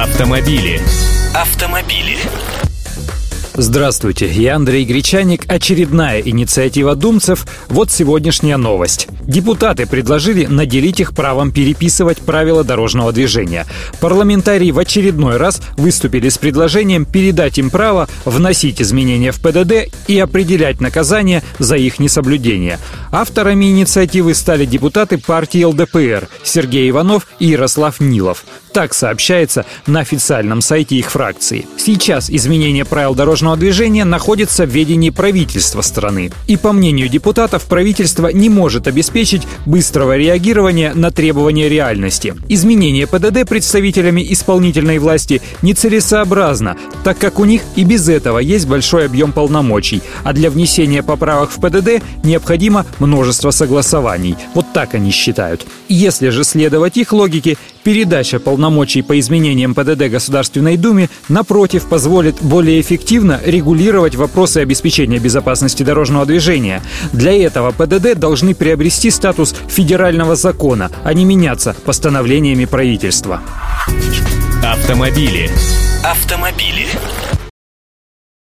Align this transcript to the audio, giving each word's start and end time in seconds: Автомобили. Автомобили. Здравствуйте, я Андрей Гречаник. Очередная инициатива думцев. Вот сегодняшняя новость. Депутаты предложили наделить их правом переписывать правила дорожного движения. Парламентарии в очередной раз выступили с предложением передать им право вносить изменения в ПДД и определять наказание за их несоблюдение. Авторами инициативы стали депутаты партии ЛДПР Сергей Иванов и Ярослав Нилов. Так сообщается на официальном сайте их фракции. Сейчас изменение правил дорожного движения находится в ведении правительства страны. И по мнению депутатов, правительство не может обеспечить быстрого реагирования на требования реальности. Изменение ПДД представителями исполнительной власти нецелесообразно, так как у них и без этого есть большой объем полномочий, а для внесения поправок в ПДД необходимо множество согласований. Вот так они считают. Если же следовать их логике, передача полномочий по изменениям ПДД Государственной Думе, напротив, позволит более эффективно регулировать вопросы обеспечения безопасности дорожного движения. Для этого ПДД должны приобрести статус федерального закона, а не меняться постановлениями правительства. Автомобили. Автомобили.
Автомобили. 0.00 0.80
Автомобили. 1.34 2.16
Здравствуйте, 3.52 4.28
я 4.28 4.56
Андрей 4.56 4.86
Гречаник. 4.86 5.42
Очередная 5.46 6.20
инициатива 6.20 6.94
думцев. 6.94 7.46
Вот 7.68 7.90
сегодняшняя 7.90 8.56
новость. 8.56 9.08
Депутаты 9.20 9.86
предложили 9.86 10.46
наделить 10.46 11.00
их 11.00 11.14
правом 11.14 11.52
переписывать 11.52 12.16
правила 12.16 12.64
дорожного 12.64 13.12
движения. 13.12 13.66
Парламентарии 14.00 14.70
в 14.70 14.78
очередной 14.78 15.36
раз 15.36 15.60
выступили 15.76 16.30
с 16.30 16.38
предложением 16.38 17.04
передать 17.04 17.58
им 17.58 17.68
право 17.68 18.08
вносить 18.24 18.80
изменения 18.80 19.32
в 19.32 19.40
ПДД 19.42 19.94
и 20.08 20.18
определять 20.18 20.80
наказание 20.80 21.42
за 21.58 21.76
их 21.76 21.98
несоблюдение. 21.98 22.78
Авторами 23.12 23.66
инициативы 23.66 24.32
стали 24.32 24.64
депутаты 24.64 25.18
партии 25.18 25.62
ЛДПР 25.62 26.26
Сергей 26.42 26.88
Иванов 26.88 27.26
и 27.38 27.48
Ярослав 27.48 28.00
Нилов. 28.00 28.46
Так 28.72 28.94
сообщается 28.94 29.66
на 29.86 30.00
официальном 30.00 30.60
сайте 30.60 30.94
их 30.94 31.10
фракции. 31.10 31.66
Сейчас 31.76 32.30
изменение 32.30 32.84
правил 32.84 33.14
дорожного 33.16 33.56
движения 33.56 34.04
находится 34.04 34.64
в 34.64 34.68
ведении 34.68 35.10
правительства 35.10 35.82
страны. 35.82 36.30
И 36.46 36.56
по 36.56 36.72
мнению 36.72 37.08
депутатов, 37.08 37.64
правительство 37.64 38.28
не 38.28 38.48
может 38.48 38.86
обеспечить 38.86 39.42
быстрого 39.66 40.16
реагирования 40.16 40.92
на 40.94 41.10
требования 41.10 41.68
реальности. 41.68 42.34
Изменение 42.48 43.08
ПДД 43.08 43.48
представителями 43.48 44.24
исполнительной 44.32 44.98
власти 44.98 45.42
нецелесообразно, 45.62 46.76
так 47.02 47.18
как 47.18 47.40
у 47.40 47.44
них 47.44 47.62
и 47.74 47.84
без 47.84 48.08
этого 48.08 48.38
есть 48.38 48.68
большой 48.68 49.06
объем 49.06 49.32
полномочий, 49.32 50.00
а 50.22 50.32
для 50.32 50.48
внесения 50.48 51.02
поправок 51.02 51.50
в 51.50 51.60
ПДД 51.60 52.04
необходимо 52.22 52.86
множество 53.00 53.50
согласований. 53.50 54.36
Вот 54.54 54.66
так 54.72 54.94
они 54.94 55.10
считают. 55.10 55.66
Если 55.88 56.28
же 56.28 56.44
следовать 56.44 56.96
их 56.96 57.12
логике, 57.12 57.56
передача 57.82 58.38
полномочий 58.38 58.59
по 59.02 59.18
изменениям 59.18 59.74
ПДД 59.74 60.10
Государственной 60.10 60.76
Думе, 60.76 61.08
напротив, 61.28 61.86
позволит 61.86 62.36
более 62.40 62.80
эффективно 62.80 63.40
регулировать 63.44 64.14
вопросы 64.14 64.58
обеспечения 64.58 65.18
безопасности 65.18 65.82
дорожного 65.82 66.26
движения. 66.26 66.82
Для 67.12 67.32
этого 67.32 67.72
ПДД 67.72 68.18
должны 68.18 68.54
приобрести 68.54 69.10
статус 69.10 69.54
федерального 69.68 70.36
закона, 70.36 70.90
а 71.04 71.14
не 71.14 71.24
меняться 71.24 71.74
постановлениями 71.84 72.66
правительства. 72.66 73.40
Автомобили. 74.62 75.50
Автомобили. 76.04 76.86